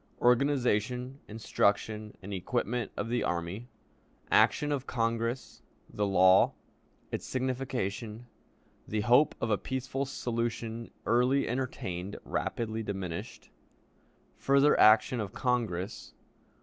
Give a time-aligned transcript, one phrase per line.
[0.19, 3.67] Organization, Instruction, and Equipment of the Army.
[4.31, 5.61] Action of Congress.
[5.93, 6.53] The Law.
[7.11, 8.25] Its Signification.
[8.87, 13.51] The Hope of a Peaceful Solution early entertained; rapidly diminished.
[14.37, 16.15] Further Action of Congress.